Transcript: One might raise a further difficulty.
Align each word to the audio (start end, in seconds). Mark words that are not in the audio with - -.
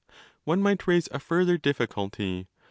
One 0.45 0.63
might 0.63 0.87
raise 0.87 1.07
a 1.11 1.19
further 1.19 1.59
difficulty. 1.59 2.47